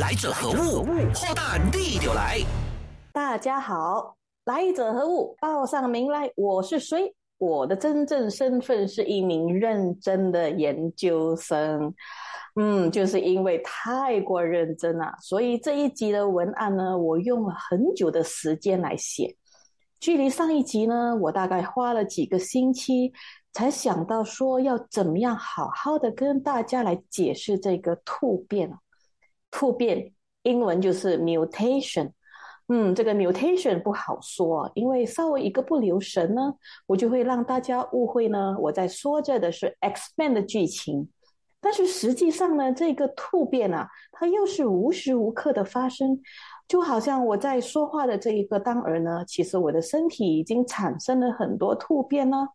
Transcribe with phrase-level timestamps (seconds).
[0.00, 0.84] 来者何物？
[1.12, 2.38] 破蛋地就来。
[3.12, 5.36] 大家好，来者何物？
[5.38, 7.14] 报上名来，我是谁？
[7.36, 11.94] 我的真正身份是一名认真的研究生。
[12.58, 19.36] 嗯，就是因为太过认真了，所以这一集的文案呢，我用了很久的时间来写。
[20.00, 23.12] 距离上一集呢，我大概花了几个星期，
[23.52, 28.72] 才想到说要怎么样好好的跟大家来解释这个突变。
[29.52, 30.12] 突变
[30.42, 32.10] 英文就是 mutation，
[32.68, 36.54] 嗯，这个 mutation 不好说，因为稍微一个不留神呢，
[36.86, 41.08] 我就会让大家误会呢，我在说着的是 X-Men 的剧情，
[41.60, 46.20] 但是实际上呢，这个突变啊，它又是无时无刻的发生，
[46.66, 52.48] 就好像我在说话的这一个当儿呢，其实我的身体已经产生了很多突变呢，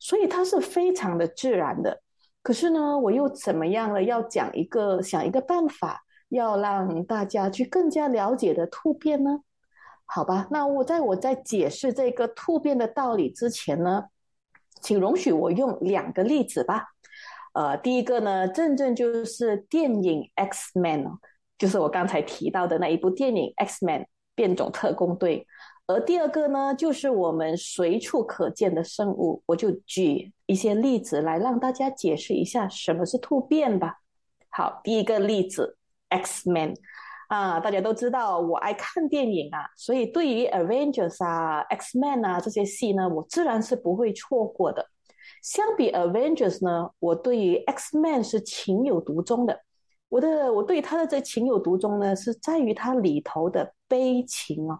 [0.00, 2.02] 所以它是非常的自然的。
[2.42, 4.02] 可是呢，我又怎么样了？
[4.02, 6.02] 要讲一个想一个办法。
[6.34, 9.40] 要让大家去更加了解的突变呢？
[10.06, 14.04] 好吧，那我在我在解释这个突变的道理之前呢，
[14.82, 16.88] 请容许我用两个例子吧。
[17.54, 21.04] 呃，第一个呢，正正就是电影《X Man》，
[21.56, 25.40] 就是我刚才提到的那一部电影《X Man 变种特工队》。
[25.86, 29.42] 而第二个呢，就是我们随处可见的生物。
[29.46, 34.00] 我就举一些例子来让大家解释一下什么是突变吧。
[34.50, 35.78] 好，第一个例子。
[36.22, 36.74] X-Men
[37.28, 44.86] 啊，大家都知道我爱看电影啊，所以对于 Avengers 啊、X-Men 啊这些戏呢，我自然是不会错过的。
[45.42, 49.60] 相比 Avengers 呢，我对于 X-Men 是情有独钟的。
[50.08, 54.78] 我的我对他的这情有独钟呢，是在于它里头的悲情啊。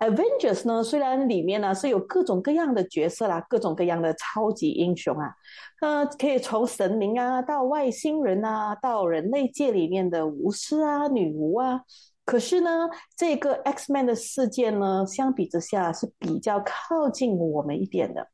[0.00, 5.34] Avengers 呢，虽然里面呢是有各种各样的角色啦，各种各样的超级英雄啊，
[5.80, 11.80] 呃，可以从神明啊到外星人啊，到人类界里面的巫师啊、女巫啊。
[12.26, 18.28] 可是呢，这个 X-Men 的世界呢，相比之下是比较靠近我们一点的。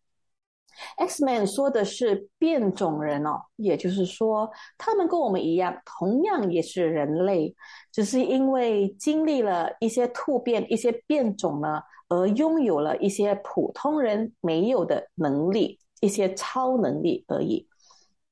[0.97, 7.55] X Man 说的是变种人哦，也就是说，他们跟我们一样，同样也是人类，
[7.93, 17.67] 只是因为经历了一些突变、一些变种呢，而拥有了一些普通人没有的能力，一些超能力而已。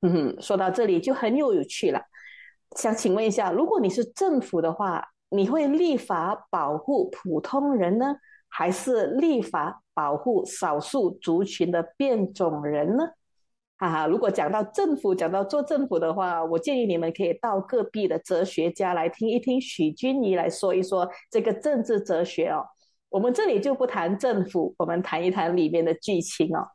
[0.03, 2.01] 嗯，说到这里就很有有趣了。
[2.77, 8.17] 想请问一下，如果你是政府的话，你会立法保护普通人呢？
[8.49, 13.05] 还是立法保护少数族群的变种人呢？
[13.77, 22.67] 哈哈，如果讲到政府，讲到做政府的话，我建议你们可以到隔壁的哲学家来听一听许君怡来说一说这个政治哲学哦。
[23.09, 26.67] 我们这里就不谈政府，我们谈一谈里面的剧情哦。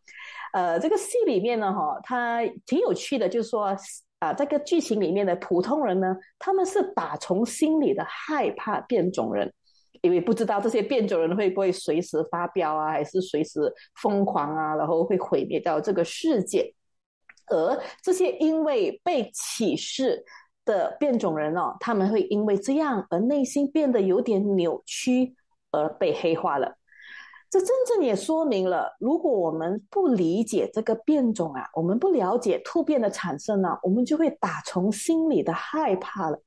[0.54, 3.76] 呃，这个戏里面呢，哈，它挺有趣的，就是说
[4.20, 9.54] 啊，这个剧情里面的普通人呢，他们是打从心里的害怕变种人。
[10.04, 16.74] 因为不知道这些变种人会不会随时发飙啊，还是随时疯狂啊，然后会毁灭掉这个世界。
[17.48, 20.22] 而这些因为被歧视
[20.66, 25.34] 的变种人哦，他们会因为这样而内心变得有点扭曲，
[25.72, 26.76] 而被黑化了。
[27.50, 36.38] 这真正也说明了，如果我们不理解这个变种啊，我们不了解突变的产生呢，我们就会打从心里的害怕了。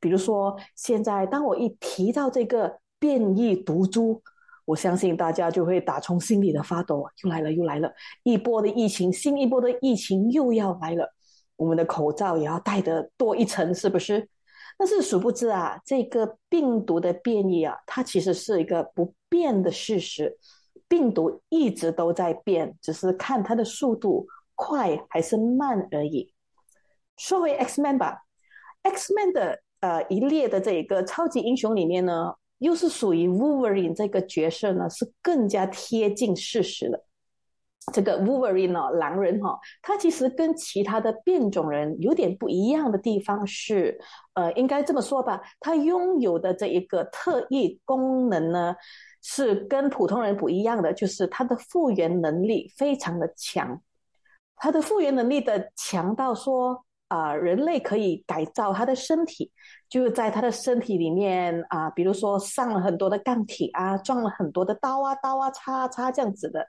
[0.00, 2.78] 比如说，现在当我一提到这个。
[2.98, 4.20] 变异毒株，
[4.64, 7.06] 我相信大家就会打从心里的发抖！
[7.22, 7.92] 又来了，又来了，
[8.22, 11.14] 一波的疫情，新一波的疫情又要来了，
[11.56, 14.28] 我们的口罩也要戴的多一层，是不是？
[14.78, 20.36] 但是殊不知啊，这个病毒的变异啊，它其实是一个不变的事实，
[20.88, 26.32] 病毒一直都在变，只是看它的速度快还是慢而已。
[27.16, 28.22] 说回 X Man 吧
[28.82, 32.34] ，X Man 的呃一列的这一个超级英雄里面呢。
[32.58, 37.04] 又是属于 Wolverine 这个角色呢，是更加贴近事实的。
[37.92, 44.00] 这个 Wolverine 哦，狼人哈，他其实跟其他的变种人有点不一样的地方是，
[44.34, 48.74] 呃，应该这么说吧，他拥有的这一个特异功能呢，
[49.22, 53.80] 是跟普通人不一样的，就是他的复原能力非常的强。
[54.56, 56.85] 他的复原能力的强到说。
[57.08, 59.50] 啊，人类可以改造他的身体，
[59.88, 66.66] 就在他的身体里面啊，比如说上了很多的钢铁啊，撞了很多的刀啊，刀啊，叉叉这样子的。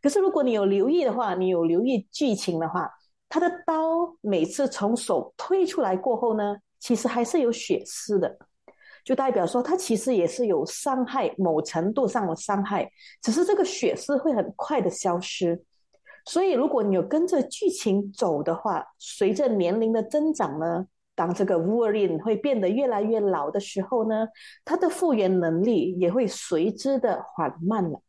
[0.00, 2.88] 可是如果你有留意的话，你有留意剧情的话，
[3.28, 8.38] 他的刀每次从手推出来过后呢，其实还是有血丝的，
[9.04, 12.88] 就代表说他其实也是有伤害，某程度上的伤害，
[13.22, 15.60] 只是这个血丝会很快的消失。
[16.26, 24.28] 所以，如果你有跟着剧情走的话，随着年龄的增长呢，当这个 w o r i n 会变得越来越老的时候呢，
[24.64, 28.00] 它的复原能力也会随之的缓慢了。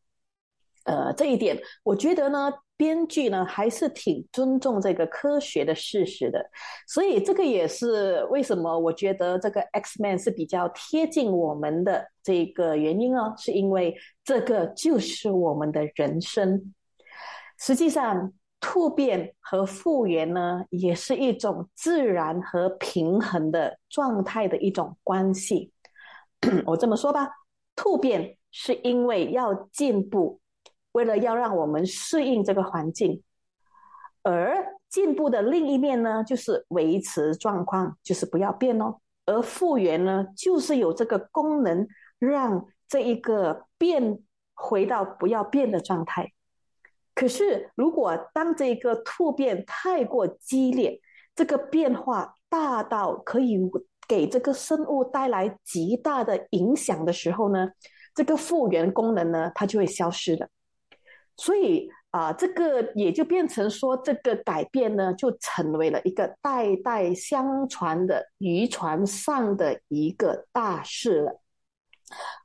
[0.83, 6.43] 呃，这一点我觉得呢，编剧呢还是挺尊重这个科学的事实的，
[6.87, 16.73] 所以这个也是为什么我觉得这个 X Man 是比较贴近我们的这个原因哦，是因为这个就是我们的人生。
[17.63, 25.71] 实际上，突变和复原呢，也是一种自然和平衡的状态的一种关系。
[26.65, 27.29] 我这么说吧，
[27.75, 30.39] 突变是因为要进步。
[30.93, 33.21] 为了要让我们适应这个环境，
[34.23, 38.97] 而进步的另一面呢，就是维持状况，就是不要变哦。
[39.27, 41.87] 而复原呢，就是有这个功能，
[42.17, 44.19] 让这一个变
[44.55, 46.33] 回到不要变的状态。
[47.13, 50.99] 可是，如果当这个突变太过激烈，
[51.35, 53.59] 这个变化大到可以
[54.07, 57.69] 给这个生物带来极大的影响的时候呢，
[58.15, 60.47] 这个复原功能呢，它就会消失了。
[61.37, 71.41] 所以啊，这个也就变成说，这个改变呢，就成为了一个代代相传的遗传上的一个大事了。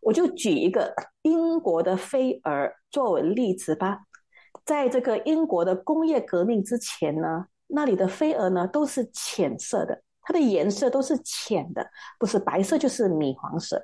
[0.03, 4.01] 我就举一个英国的飞蛾作为例子吧。
[4.67, 13.81] 在这个英国的工业革命之前呢，那里的飞蛾呢都是浅色的，它的颜色都是浅的，不是白色就是米黄色。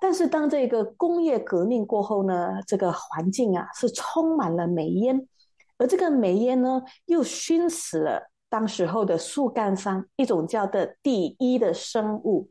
[0.00, 5.28] 但是当这个工业革命过后呢，这个环境啊是充满了煤烟，
[5.76, 12.50] 而这个煤烟呢又熏死了当时候的树干上一种叫的第一的生物，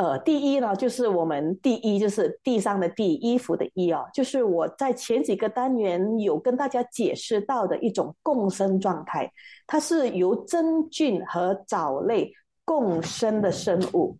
[0.00, 9.30] 呃，第一呢就是我们第一就是地上的地衣服的衣哦，就是我在前几个单元有跟大家解释到的一种共生状态，
[9.66, 12.32] 它是由真菌和藻类
[12.64, 14.16] 共生的生物。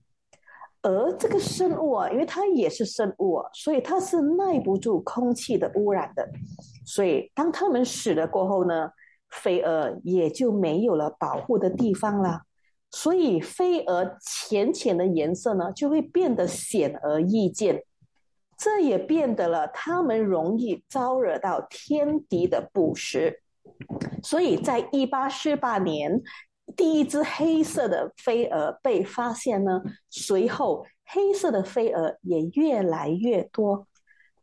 [0.83, 6.29] 而这个生物啊，因为它也是生物啊，所以它是耐不住空气的污染的。
[6.85, 8.91] 所以当它们死了过后呢，
[9.31, 12.43] 飞蛾也就没有了保护的地方了。
[12.91, 17.85] 所以飞蛾浅浅的颜色呢，就会变得显而易见。
[18.59, 23.43] 这也变得了它们容易招惹到天敌的捕食。
[24.23, 26.23] 所以在一八四八年。
[26.77, 33.89] 第一只黑色的飞蛾被发现呢，随后黑色的飞蛾也越来越多，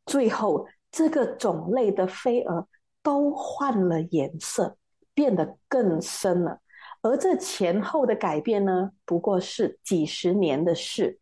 [0.05, 2.67] 最后这个种类的飞蛾
[3.01, 4.75] 都换了颜色，
[5.13, 6.59] 变得更深了。
[7.07, 11.19] 而这前后的改变呢，不过是几十年的事。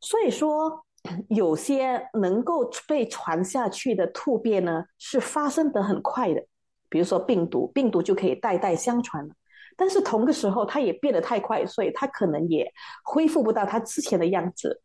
[0.00, 0.84] 所以说，
[1.28, 6.44] 有些能够被传下去的突变呢，是发生得很快的，
[6.88, 9.34] 比如说病毒，病毒就可以代代相传了。
[9.76, 14.80] 但是同个时候，它也变得太快，所以它可能也恢复不到它之前的样子。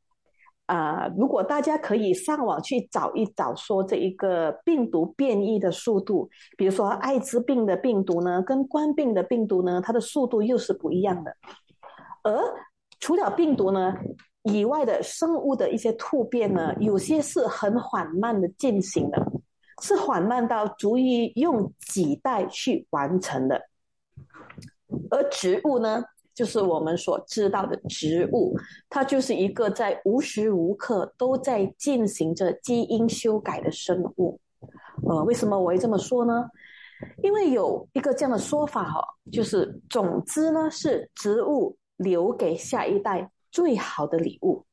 [0.70, 11.36] 啊，如果大家可以上网去找一找，说这一个病毒变异的速度，比如说艾滋病的病毒呢，跟冠病的病毒呢，它的速度又是不一样的。
[12.22, 12.40] 而
[13.00, 13.96] 除了病毒呢
[14.44, 19.26] 以外的生物的一些突变呢，有些是很缓慢的进行的，
[19.82, 23.60] 是缓慢到足以用几代去完成的。
[25.10, 26.04] 而植物呢，
[26.40, 28.58] 就是我们所知道的植物，
[28.88, 34.40] 它就是一个在无时无刻都在进行着基因修改的生物。
[35.06, 36.48] 呃，为什么我会这么说呢？
[37.22, 44.64] 因为有一个这样的说法哈，就是种子呢是植物留给下一代最好的礼物。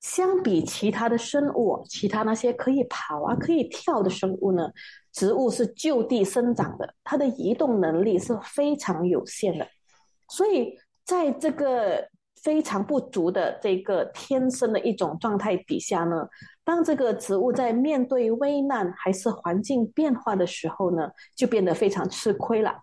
[0.00, 4.70] 相比其他的生物，其他那些可以跑啊、可以跳的生物呢？
[5.12, 9.68] 植物是就地生长的，它的移动能力是非常有限的，
[10.30, 12.08] 所以在这个
[12.42, 16.26] 非常不足的这个天生的一种状态底下呢，
[16.64, 22.74] 当这个植物在面对危难还是环境变化的时候呢，就变得非常吃亏了。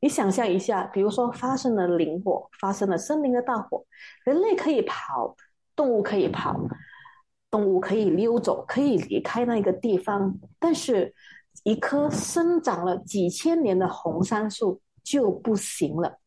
[0.00, 3.84] 你想象一下，比如说发生了林火，发生了森林的大火，
[4.24, 5.34] 人类可以跑，
[5.74, 6.54] 动物可以跑，
[7.50, 11.14] 动物可以溜走，可以离开那个地方，但是。
[11.64, 16.18] 一棵生长了几千年的红杉树就不行了，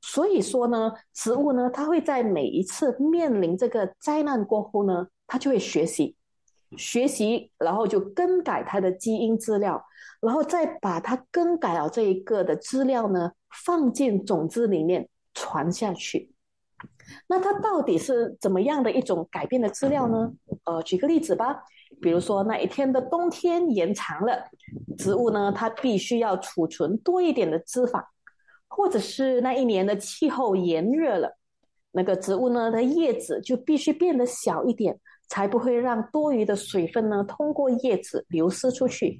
[0.00, 6.16] 所以说呢，植物呢，它会在每一次面临这个灾难过后呢，它就会学习，
[6.76, 9.84] 学习，然后就更改它的基因资料，
[10.20, 13.32] 然后再把它更改了这一个的资料呢，
[13.64, 16.32] 放进种子里面传下去。
[17.26, 20.32] 那它到底是怎么样的一种改变的资料呢？
[20.64, 21.62] 呃，举个例子吧。
[22.00, 24.44] 比如说那一天的冬天延长了，
[24.96, 28.02] 植物呢它必须要储存多一点的脂肪，
[28.70, 31.36] 或者是那一年的气候炎热了，
[31.90, 34.98] 那个植物呢的叶子就必须变得小一点，
[35.28, 39.18] 才不会让多余的水分呢通过叶子流失出去。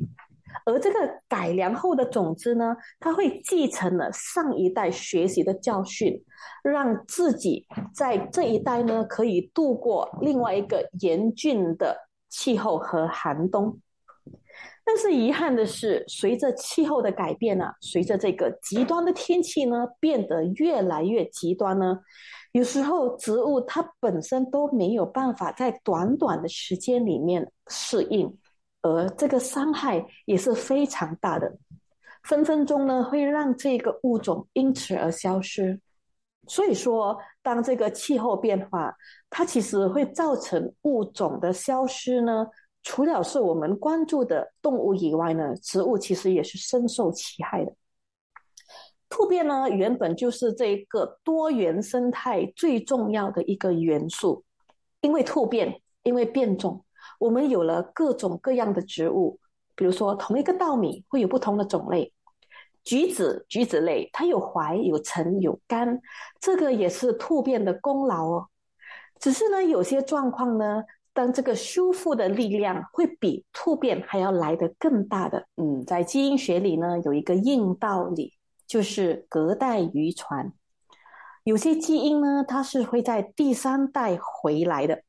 [0.64, 6.24] 而这个改良后的种子呢，它会继承了上一代学习的教训，
[6.62, 11.96] 让自己在这一代呢可以度过另外一个严峻的
[12.28, 13.78] 气候和寒冬。
[14.92, 21.96] 但是遗憾的是，随着气候的改变呢，随着这个极端的天气呢变得越来越极端呢，
[22.50, 28.36] 有时候植物它本身都没有办法在短短的时间里面适应。
[28.82, 31.56] 而这个伤害也是非常大的，
[32.24, 35.80] 分分钟呢会让这个物种因此而消失。
[36.48, 38.92] 所以说，当这个气候变化，
[39.30, 42.48] 它其实会造成物种的消失呢。
[42.82, 47.72] 除了是我们关注的动物以外呢，植物其实也是深受其害的。
[49.08, 54.44] 突变呢，原本就是这个多元生态最重要的一个元素，
[55.00, 56.84] 因为突变，因为变种。
[57.18, 59.38] 我们有了各种各样的植物，
[59.74, 62.14] 比如说同一个稻米会有不同的种类，
[62.84, 66.00] 橘子橘子类它有怀有橙有干，
[66.40, 68.46] 这个也是突变的功劳哦。
[69.18, 70.82] 只是呢，有些状况呢，
[71.22, 75.46] 但这个修复的力量会比突变还要来得更大的。
[75.56, 78.32] 嗯，在基因学里呢，有一个硬道理，
[78.66, 80.50] 就是隔代遗传，
[81.44, 85.02] 有些基因呢，它是会在第三代回来的。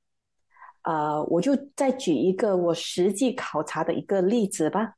[0.81, 4.95] 呃，我就再举一个我实际考察的一个例子吧。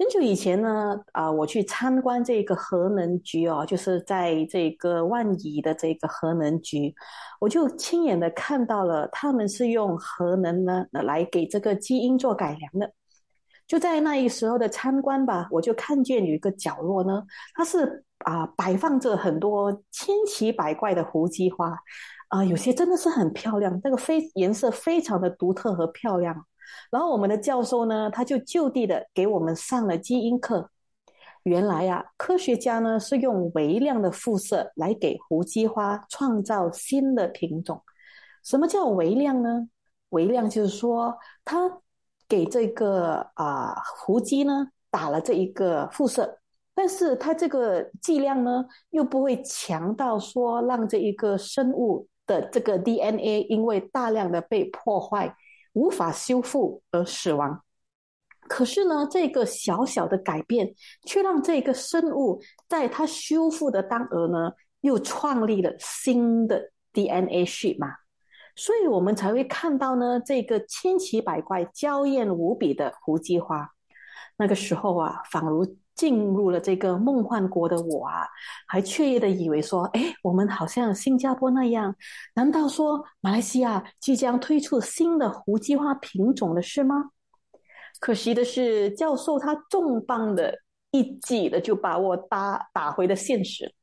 [0.00, 6.94] 很久以前呢，啊，我去参观这个核能局哦，就是在这个万宜的这个核能局，
[7.38, 12.90] 我就亲眼的看到了他们是用核能呢来给这个基因做改良的。
[13.66, 17.22] 就在那一时候的参观吧，我就看见有一个角落呢，
[17.54, 21.76] 它是啊摆放着很多千奇百怪的胡姬花。
[22.28, 26.46] 啊，有些真的是很漂亮，那个非颜色非常的独特和漂亮。
[26.90, 30.70] 然后我们的教授呢，他就就地的给我们上了基因课。
[31.44, 37.82] 原来呀，科学家呢是用微量的辐射来给胡姬花创造新的品种。
[38.44, 39.68] 什么叫微量呢？
[40.10, 41.80] 微量就是说，他
[42.28, 46.38] 给这个啊胡姬呢打了这一个辐射，
[46.74, 52.06] 但是它这个剂量呢又不会强到说让这一个生物。
[52.26, 55.34] 的这个 DNA 因为大量的被破坏，
[55.72, 57.62] 无法修复而死亡。
[58.48, 60.74] 可是呢，这个小小的改变
[61.04, 67.94] 却让这个生物在它修复的当儿呢，又创立了新的 DNA 序码。
[68.56, 73.70] 所以我们才会看到呢，这个千奇百怪、娇艳无比的胡姬花。
[74.36, 75.76] 那个时候啊，仿如。
[76.00, 78.26] 进入了这个梦幻国的我啊，
[78.66, 81.94] 还雀跃的以为说：“哎，我们好像新加坡那样，
[82.34, 87.10] 难道说马来西亚即将推出新的胡姬花品种的是吗？”
[88.00, 93.74] 可惜的是，教授他重磅的一击的就把我打打回了现实。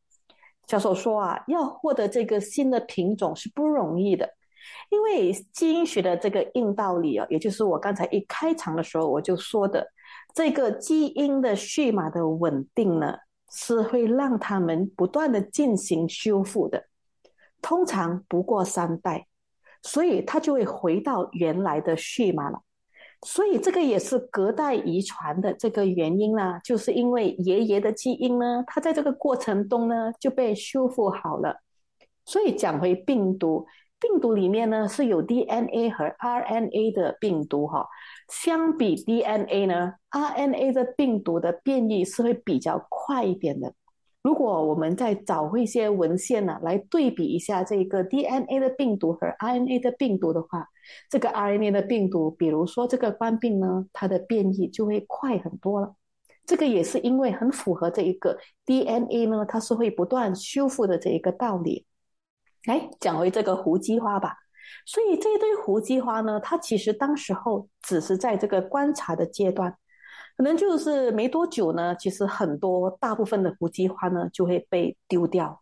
[0.65, 4.27] 教授说啊，要获得这个新的品种是不容易的，
[4.89, 9.88] 因为基因学的这个硬道理啊，也就是我刚才一开场的时候我就说的。
[10.38, 13.15] 这个基因的序码的稳定呢，
[13.50, 16.84] 是会让他们不断的进行修复的，
[17.60, 19.25] 通常不过三代，
[19.82, 22.62] 所以它就会回到原来的序码了。
[23.25, 31.63] 所以这个也是隔代遗传的这个原因啦，就是因为爷爷的基因呢，它在这个过程中呢就被修复好了。
[32.25, 33.65] 所以讲回病毒，
[34.00, 37.88] 病毒里面呢是有 DNA 和 RNA 的病毒哈。
[38.27, 43.74] 相比 DNA 呢，RNA 的病毒的变异是会比较快一点的。
[44.22, 50.67] 如果我们再找一些文献呢，来对比一下这个 DNA 的病毒和 RNA 的病毒的话，
[51.10, 55.96] 这个 RNA 的病毒，比如说这个冠病呢，它的变异就会快很多了。
[56.46, 61.86] 这个也是因为很符合这一个 DNA 呢，它是会不断修复的这一个道理。
[62.65, 64.36] 哎讲回这个胡姬花吧。
[64.86, 69.75] 所以这一堆胡姬花呢，它其实当时候只是在这个观察的阶段，
[70.38, 75.62] 可能就是没多久呢，其实很多大部分的胡姬花呢就会被丢掉。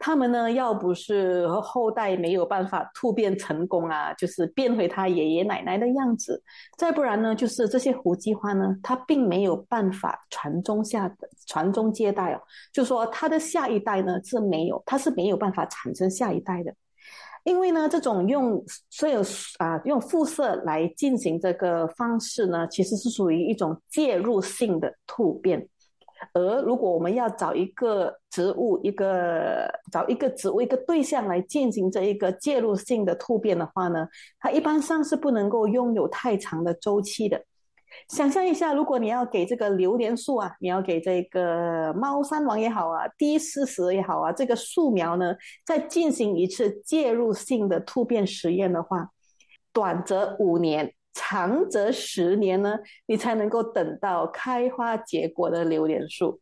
[0.00, 6.34] 他们呢，要不是后代没有办法突变成功啊，就是变回他爷爷奶奶的样子；
[6.76, 11.12] 再不然呢，就是这些胡姬花呢，它并没有办法传宗下
[11.48, 12.40] 传宗接代哦，
[12.72, 16.72] 就说它的下一代呢是没有，它是没有办法产生下一代的。
[17.48, 19.22] 因为呢，这种用所有
[19.56, 25.66] 啊用肤色来进行这个方式呢，其实是属于一种介入性的突变，
[26.34, 34.06] 而如果我们要找一个植物、一个找一个植物、一个对象来进行这一个介入性的突变的话呢，
[34.38, 37.42] 它一般上是不能够拥有太长的周期的。
[38.08, 45.36] 想象一下，如果你要给这个榴莲树啊，你要给这个猫山王也好啊，低丝石也好啊，这个树苗呢，
[45.66, 49.10] 再进行一次介入性的突变实验的话，
[49.72, 50.94] 短则五年。
[51.14, 56.40] 长则十年呢，你才能够等到开花结果的榴莲树。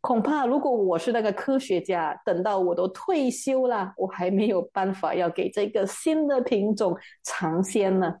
[0.00, 8.14] 恐怕如果我是那个科学家，等到我都退休了，我还没有办法要给这个新的品种尝鲜呢。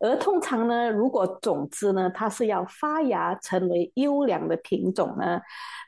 [0.00, 5.40] 而通常呢，如果种子呢，它是要发芽成为优良的品种呢，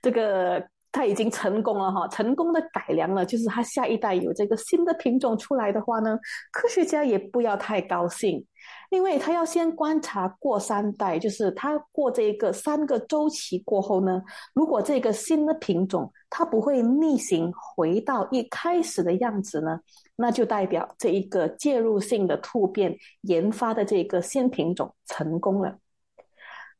[0.03, 6.19] 这个它已经成功了哈，成功的改良了，就是它下一代有这个新的品种出来的话呢，
[6.53, 8.45] 科学家也不要太高兴。
[8.91, 14.23] 因为他要先观察过三代，就是他过这个三个周期过后呢，
[14.55, 19.79] 如果这个新的品种它不会逆行回到一开始的样子呢，
[20.17, 25.77] 那就代表这一个介入性的突变研发的这个新品种成功了。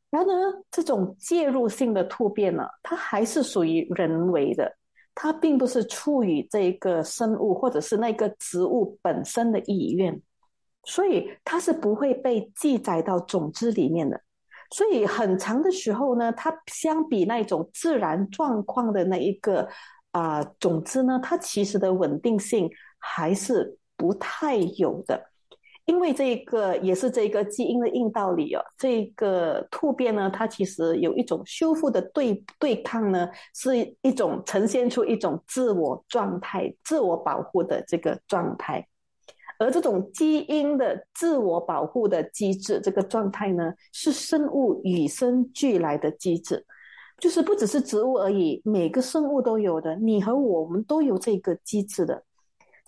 [0.09, 4.75] 然而，这种介入性的突变呢，它还是属于人为的，
[5.13, 10.19] 它并不是出于这个生物或者是那个植物本身的意愿。
[10.83, 14.19] 所以它是不会被记载到种子里面的，
[14.71, 19.67] 所以很长的时候呢，它相比那种自然状况的那一个
[20.11, 25.21] 啊种子呢，它其实的稳定性还是不太有的，
[25.85, 38.87] 因为这个也是这个基因的硬道理哦，这个突变呢，它其实有一种修复的对对抗呢，是一种呈现出一种自我状态、自我保护的这个状态。
[39.59, 46.65] 而这种基因的自我保护的机制，这个状态呢，是生物与生俱来的机制，
[47.19, 52.23] 就是不只是植物而已，每个生物都有的，你和我们都有这个机制的。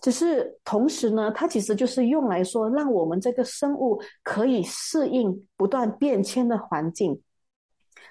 [0.00, 7.20] 只是同时呢，它其实就是用来说，让我们这个生物可以适应不断变迁的环境。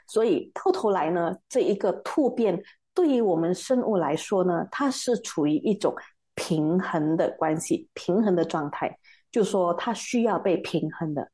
[0.07, 2.61] 所以到头来呢，这一个突变
[2.93, 5.95] 对于我们生物来说呢，它是处于一种。
[6.41, 8.97] 平衡的关系，平衡的状态，
[9.31, 11.29] 就说它需要被平衡的。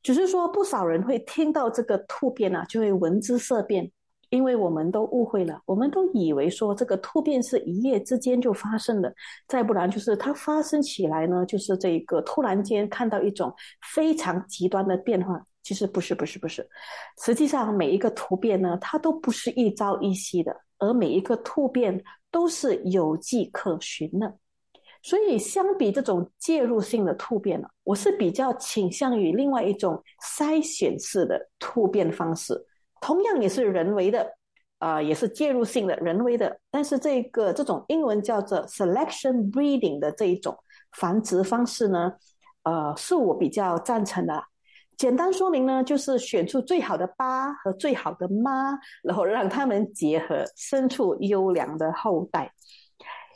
[0.00, 3.90] 只是说，不少人会听到这个突变啊，就会闻之色变，
[4.30, 9.12] 因为我们都误会了，我们都以为说这个突变是一夜之间就发生的，
[9.48, 13.52] 再不然就是它发生起来呢，就是这个突然间看到一种
[13.92, 15.44] 非常极端的变化。
[15.64, 16.66] 其实不是，不是，不是。
[17.22, 22.02] 实际上，每一个突变呢，它都不是一朝一夕的，而每一个突变。
[22.30, 24.36] 都是有迹可循的，
[25.02, 30.04] 所以相比这种介入性的突变呢，我是比较倾向于另外一种
[30.36, 32.66] 筛选式的突变方式，
[33.00, 34.30] 同样也是人为的，
[34.78, 40.54] 啊，也是介入性的人为的，但是这个这种英文叫做 selection breeding 的这一种
[40.98, 42.12] 繁殖方式呢，
[42.64, 44.44] 呃，是我比较赞成的。
[44.98, 52.52] 简单说明呢，就是选出最好的爸和最好的妈，然后让他们结合，生出优良的后代。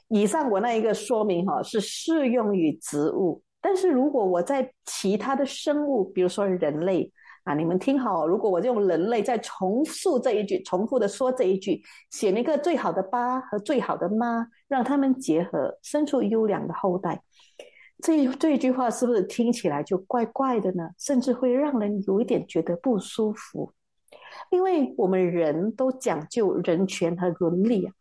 [0.09, 7.13] 以上我那一个说明哈，是适用于植物，但是如果我在其他的生物，比如说人类
[7.45, 17.23] 啊，你们听好，如果我用人类再重复这一句，重复的说这一句，选一个最好的爸和最好的妈，让他们结合，生出优良的后代。
[18.03, 20.91] 这这一句话是不是听起来就怪怪的呢？
[20.99, 23.73] 甚至会让人有一点觉得不舒服，
[24.51, 27.95] 因为我们人都讲究人权和伦理啊。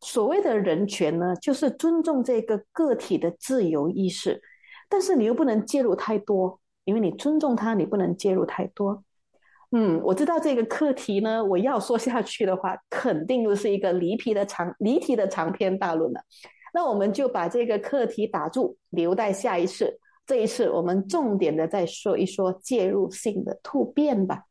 [0.00, 4.40] 所谓的人权呢，就是尊重这个个体的自由意识，
[4.88, 9.02] 但是你又不能介入太多，因为你尊重他，你不能介入太多。
[9.72, 16.20] 嗯，我知道这个课题呢，我要说下去的话，肯定又是一个离题的长离题的长篇大论了。
[16.72, 19.98] 那我们就把这个课题打住，留待下一次。
[20.26, 24.42] 这一次我们重点的再说一说介入性的突变吧。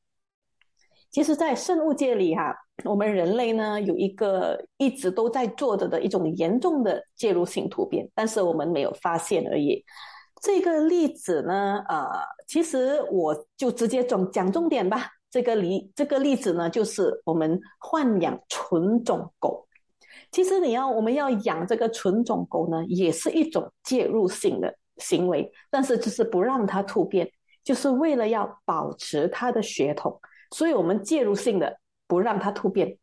[1.12, 2.54] 其实，在生物界里哈，
[2.84, 9.84] 我们人类呢有一个一直都在做着的一种严重的介入性突变，但是我们没有发现而已。
[10.42, 12.06] 这个例子呢，呃，
[12.48, 15.08] 其实我就直接总讲重点吧。
[15.30, 19.67] 这个例这个例子呢，就是我们豢养纯种狗。
[20.32, 27.30] 其实你要我们要养这个纯种狗呢，也是一种介入性的行为，但是就是不让它突变，
[27.64, 30.20] 就是为了要保持它的血统，
[30.52, 32.98] 所以我们介入性的不让它突变。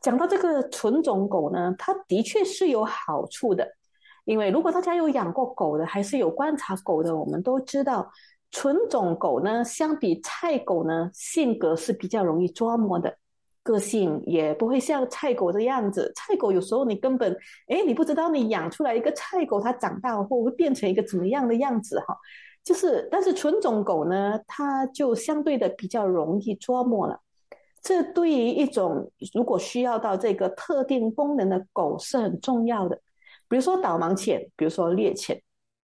[0.00, 3.68] 讲到这个纯种狗呢，它的确是有好处的，
[4.24, 8.10] 因为如果大家有养过狗的，还是有观察狗的，我们都知道，
[8.50, 13.16] 纯种狗呢，相比菜狗呢，性格是比较容易捉摸的。
[13.62, 16.12] 个性也不会像菜狗的样子。
[16.16, 17.32] 菜狗有时候你根本
[17.68, 22.16] 哎，你不知道你养出来一个菜狗，它长大后会变成一个怎么样的样子哈。
[22.64, 27.20] 就是，但是纯种狗呢，它就相对的比较容易捉摸了。
[27.82, 33.00] 这对于一种如果需要到这个特定功能的狗是很重要的。
[33.48, 35.42] 比如说导盲犬，比如说猎犬，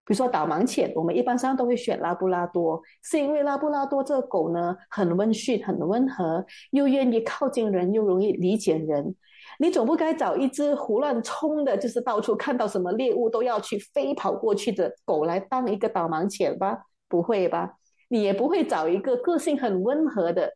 [0.09, 9.15] 比如说导盲犬，我们一般上都会选拉布拉多，是因为拉布拉多这个狗呢很温驯、很温和，又愿意靠近人，又容易理解人。
[9.59, 16.87] 你总不该找一只胡乱冲的，就是到处看到什么猎物都要去飞跑过去的狗来当一个导盲犬吧？
[17.07, 17.75] 不会吧？
[18.09, 20.55] 你也不会找一个个性很温和的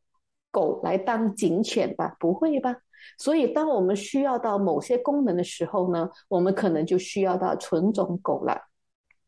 [0.51, 2.17] 狗来当警犬吧？
[2.19, 2.75] 不会吧？
[3.19, 8.59] 所以，当我们需要到某些功能的时候呢，我们可能就需要到纯种狗了。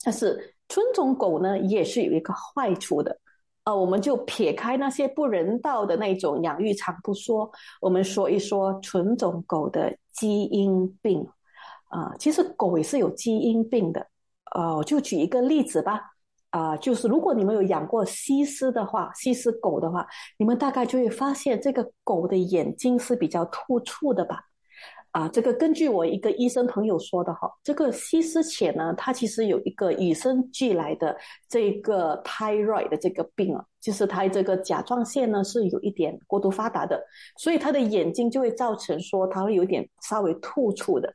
[0.05, 3.19] 但是，纯种狗呢，也是有一个坏处的。
[3.63, 11.27] 啊，我们就撇开那些不人道的那种养育场不说，我们说一说纯种狗的基因病。
[11.89, 14.07] 啊，其实狗也是有基因病的。
[14.53, 16.11] 啊，我就举一个例子吧。
[16.51, 20.07] 啊，就是如果你们有养过西施的话，西施狗的话，
[20.39, 24.41] 你们大概就会发现这个狗的眼睛是比较突出的吧。
[25.15, 31.17] 啊，这个根据我一个医生朋友说的哈，这个西施犬呢，它其实有一个与生俱来的
[31.49, 37.01] 这个 thyroid 的这个病啊，就是它这个甲状腺呢是有一点过度发达的，
[37.39, 41.15] 所以它的眼睛就会造成说它会有点稍微突出的，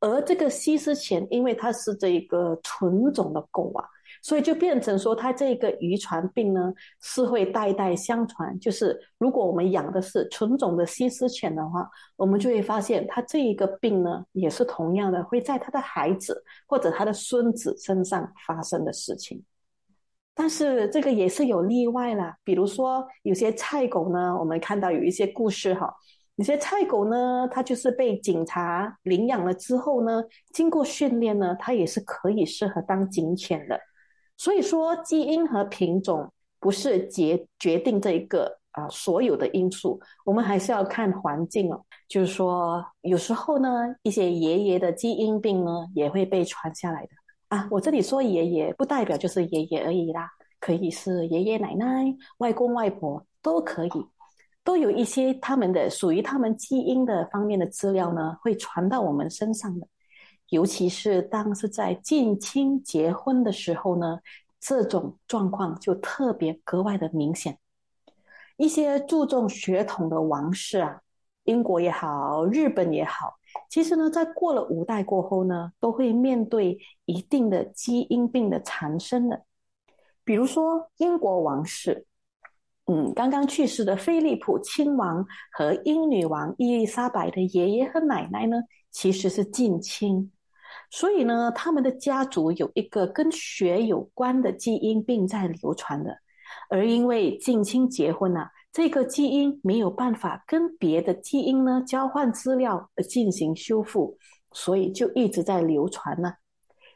[0.00, 3.84] 而这个西施犬因为它是这个纯种的狗啊。
[4.24, 8.58] 所以就变成说，它这个遗传病呢是会代代相传。
[8.58, 19.42] 就是如果我们养的是纯种的西施犬的话，我们就会发现它这一个病呢也是同样的会在它的孩子或者它的孙子身上发生的事情。
[20.34, 25.94] 但是这个也是有例外啦，比如说有些菜狗呢，我们看到有一些故事哈，
[26.36, 33.78] 有些菜狗呢，它就是被警察领养了之后呢，经过训练呢，它也是可以适合当警犬的。
[34.36, 41.80] 所以说，基因和品种不是决决定这一个啊所有的因素，我们还是要看环境哦。
[42.08, 43.68] 就是说，有时候呢，
[44.02, 47.10] 一些爷爷的基因病呢也会被传下来的
[47.48, 47.68] 啊。
[47.70, 53.90] 我这里说爷爷，不代表就是爷爷而已啦，可以是爷爷奶奶、外公外婆都可以，
[54.62, 59.86] 都有一些他们的属于他们基因的方面的资料呢，会传到我们身上的。
[60.50, 64.20] 尤其是当是在近亲结婚的时候呢，
[64.60, 67.58] 这种状况就特别格外的明显。
[68.56, 71.00] 一些注重血统的王室啊，
[71.44, 73.34] 英国也好，日本也好，
[73.68, 79.44] 其实呢，在过了五代过后呢，都会面对一定的基因病的产生的。
[80.24, 82.06] 比如说英国王室，
[82.86, 90.30] 嗯，刚刚去世的菲利普亲王和英女王伊丽莎白的爷爷和奶奶呢，其实是近亲。
[90.90, 96.16] 所以呢，他们的家族有一个跟血有关的基因病在流传的，
[96.70, 104.16] 而因为近亲结婚呐，这个基因没有办法跟别的基因呢交换资料而进行修复，
[104.52, 106.32] 所以就一直在流传呢。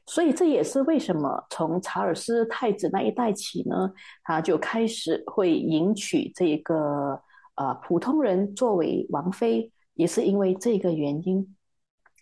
[0.06, 7.20] 所以这也是为什么从查尔斯太子那一代起呢，他就开始会迎娶这个
[7.56, 11.54] 呃普通人作为王妃，也是因为这个原因。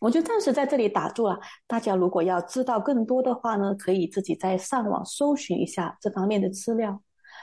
[0.01, 1.39] 我就暂时在这里打住了。
[1.67, 7.01] 大家如果要知道更多的话呢，可以自己在上网搜寻一下这方面的资料。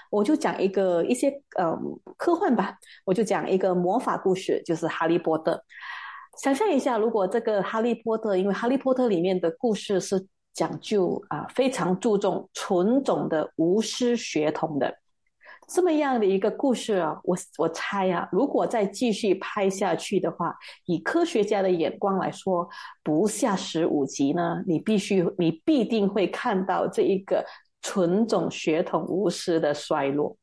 [0.09, 1.75] 我就讲一个一些呃
[2.17, 5.53] 科幻吧，我就讲一个魔法故事，就是《哈利波特》。
[6.43, 14.95] 想象一下，如果这个《哈利波特》，因为《哈利波特》里面的故事是讲究啊非常注重纯种的无师血统的。
[15.67, 22.67] 这么样的一个故事啊，我我猜啊，如果再继续拍下去的话，以科学家的眼光来说，
[23.03, 27.45] 不下十五集呢，你必须你必定会看到这一个
[27.81, 30.35] 纯种血统巫师的衰落。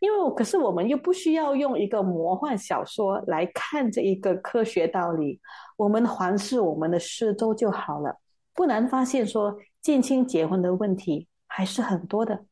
[0.00, 5.40] 因为可是我们又不需要用一个魔幻小说来看这一个科学道理，
[5.76, 8.18] 我们环视我们的四周就好了，
[8.52, 12.44] 不难发现说近亲结婚的问题还是很多的。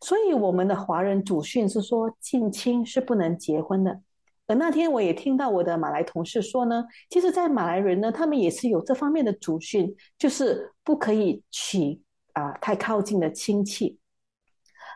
[0.00, 4.00] 所以，我们的华人祖训是说近亲是不能结婚的。
[4.46, 12.00] 而那天我也听到我的马来同事说呢，其实，在马来人呢，他们也是有这方面的祖训，就是不可以娶
[12.34, 13.98] 啊太靠近的亲戚。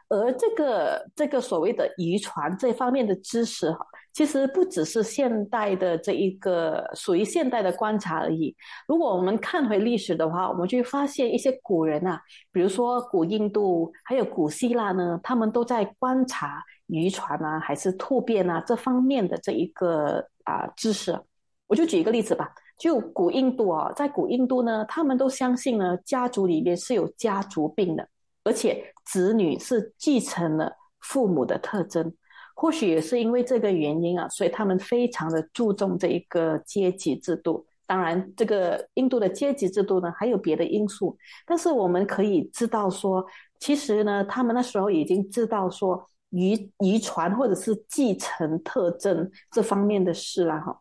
[0.08, 8.56] 而这个这个所谓的遗传这方面的知识哈，其实不只是现代的这一个属于现代的观察而已。
[8.86, 12.18] 如果我们看回历史的话，我们就会发现一些古人啊，
[12.50, 21.18] 比如说古印度还有古希腊呢，他们都在观察遗传啊，还是突变啊这方面的这一个啊知识。
[21.66, 28.08] 我就举一个例子吧，就古印度啊，在古印度呢，他们都相信呢，家族里面是有家族病的。
[28.48, 32.14] 而且子女是继承了父母的特征，
[32.54, 37.66] 或许也是因为这个原因啊，所以他们非常的注重这一个阶级制度。
[37.84, 41.18] 当然，这个印度的阶级制度呢，还有别的因素。
[41.44, 43.22] 但是我们可以知道说，
[43.61, 50.80] 其实呢，他们那时候已经知道说遗遗传或者是继承特征这方面的事了哈。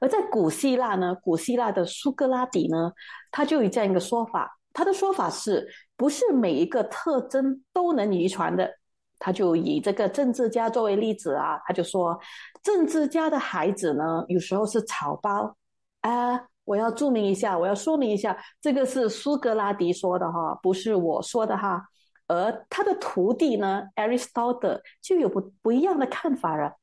[0.00, 2.92] 而在古希腊呢，古希腊的苏格拉底呢，
[3.30, 4.57] 他就有这样一个说法。
[4.78, 8.70] 他的说法是不是每一个特征都能遗传的？
[9.18, 12.16] 他就以这个政治家作为例子啊，他就说，
[12.62, 15.56] 政治家的孩子呢，有时候是草包。
[16.02, 21.82] 啊，我要注明一下，我要说明一下，这个是苏格拉底说的哈，不是我说的哈。
[22.28, 26.76] 而他的徒弟呢，Aristotle 就有不不一样的看法了。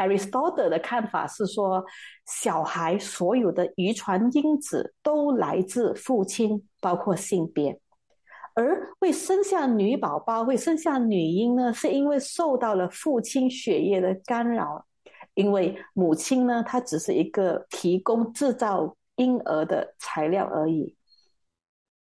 [0.00, 1.84] Aristotle 的看法是说，
[2.26, 7.78] 小孩所有的遗传因子都来自父亲，包括性别，
[8.54, 14.86] 而会生下女宝宝、会生下女婴呢，是因为受到了父亲血液的干扰，
[15.34, 20.96] 因为母亲呢，她只是一个提供制造婴儿的材料而已。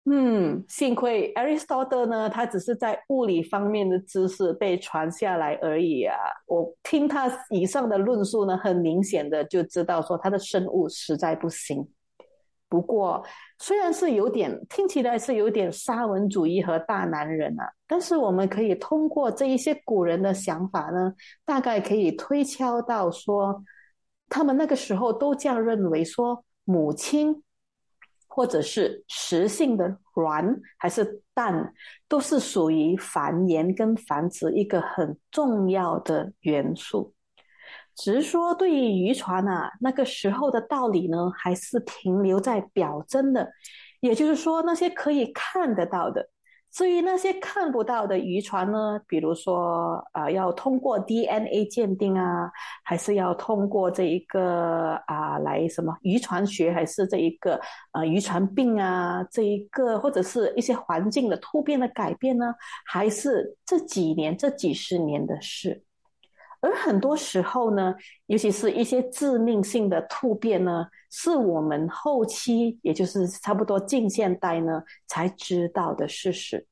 [0.05, 6.17] 嗯，幸亏 Aristotle 呢，他只是在物理方面的知识被传下来而已啊。
[6.45, 11.87] 我听他以上的论述呢，很明显的就知道说他的生物实在不行。
[12.67, 13.23] 不过，
[13.59, 21.13] 虽然是有点听起来是有点沙文主义和大男人啊，但是我们可以通过这一些古人的想法呢，
[21.45, 23.63] 大概可以推敲到说，
[24.27, 27.42] 他们那个时候都这样认为说母亲。
[28.35, 31.71] 或者是雌性的卵还是蛋，
[32.07, 37.13] 都是属于繁衍跟繁殖一个很重要的元素。
[37.95, 43.51] 只是说，对于遗传啊，那个时候的道理呢，还是停留在表征的，
[43.99, 46.27] 也就是说，那些可以看得到的。
[46.73, 52.51] 至于那些看不到的遗传呢，比如说啊，要通过 DNA 鉴定啊，
[52.83, 62.55] 还是要通过这一个啊来什么遗传学，还是这一个啊遗传病啊这一个，或者是一些环境的突变的改变呢，
[62.85, 65.83] 还是这几年这几十年的事。
[66.63, 67.93] 而很多时候呢，
[68.27, 76.65] 尤其是一些致命性的突变呢，是我们后期，也就是差不多近现代呢才知道的事实。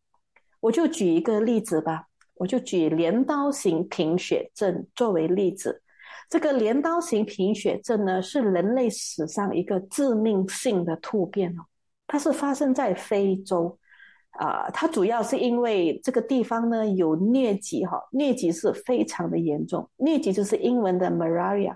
[0.62, 5.84] 我就举一个例子吧，我就举镰刀型贫血症作为例子。
[6.30, 11.66] 这个镰刀型贫血症呢，是人类史上一个致命性的突变哦，
[12.08, 13.78] 它是发生在非洲。
[14.32, 21.76] 啊，它主要是因为这个地方呢有疟疾哈，疟疾是非常的严重，疟疾就是英文的 malaria，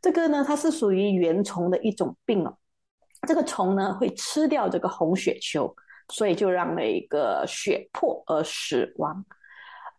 [0.00, 2.56] 这个呢它是属于原虫的一种病哦，
[3.26, 5.74] 这个虫呢会吃掉这个红血球，
[6.08, 9.24] 所以就让那个血破而死亡，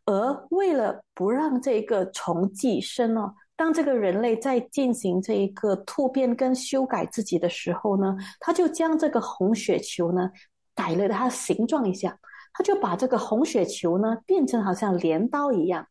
[0.06, 10.32] 而为了不让这个虫寄生哦，当这个人类在进行这一个突变跟修改自己的时候呢，他就将这个红血球呢。
[10.80, 12.18] 改了它形状一下，
[12.54, 15.86] 他就把这个红雪球呢变成好像镰刀一样。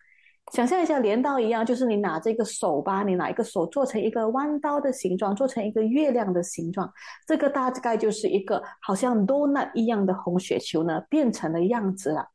[0.54, 6.90] 想象一下，镰刀一样，就是你拿这个手吧，你拿一个手做成一个弯刀的形状，做成一个月亮的形状。
[7.26, 12.26] 这个大概就是一个好像 donut 一样的红雪球呢，变成了样子了。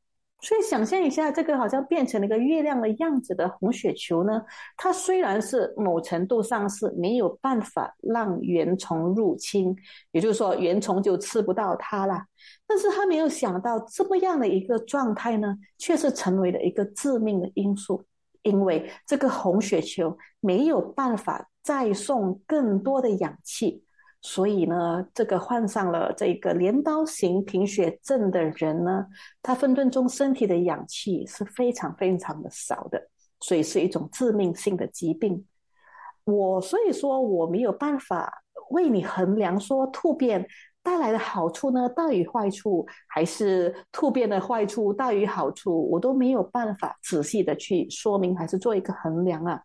[0.44, 4.44] 所以想象一下，这个好像变成了一个月亮的样子的红血球呢，
[4.76, 9.74] 它虽然是某程度上是没有办法让原虫入侵，
[10.12, 12.26] 也就是说原虫就吃不到它了，
[12.68, 18.04] 但是他没有想到这么样的一个状态呢，却是成为了一个致命的因素，
[18.42, 23.86] 因为这个红血球没有办法再送更多的氧气。
[24.26, 29.06] 所以呢，这个患上了这个镰刀型贫血症的人呢，
[29.42, 33.10] 他分分钟身体的氧气是非常非常的少的，
[33.42, 35.46] 所以是一种致命性的疾病。
[36.24, 40.48] 我所以说我没有办法为你衡量说突变
[40.82, 49.62] 带来的好处呢大于坏处，还是突变的坏处大于好处，我都没有办法仔细的去说明，还是做一个衡量啊。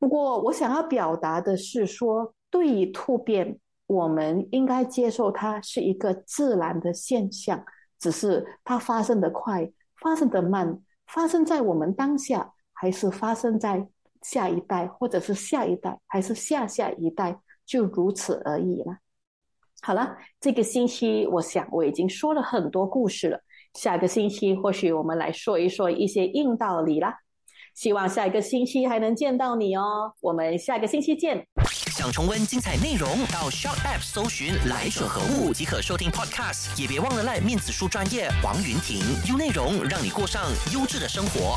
[0.00, 2.34] 不过我想要表达的是说。
[2.54, 7.64] 对于突变，我们应该接受它是一个自然的现象，
[7.98, 13.88] 只是它发生的快，发生的慢，发生在我们当下，还是发生在
[14.22, 18.98] 下一代，或者是下一代，还是下下一代，就如此而已了。
[19.82, 23.40] 好了，这个星期我想我已经说了很多故事了。
[23.72, 27.18] 下个星期或许我们来说一说一些硬道理啦。
[27.74, 30.14] 希望下一个星期还能见到你哦。
[30.20, 31.48] 我们下个星期见。
[31.96, 36.76] 想重温精彩内容，到 Shop App 搜寻“来者何物”即可收听 Podcast。
[36.76, 41.56] 也别忘了赖面子书专业王云婷，用内容让你过上优质的生活。